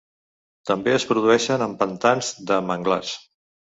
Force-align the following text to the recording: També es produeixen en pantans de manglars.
També 0.69 0.95
es 0.99 1.05
produeixen 1.11 1.65
en 1.67 1.75
pantans 1.83 2.31
de 2.53 2.61
manglars. 2.71 3.13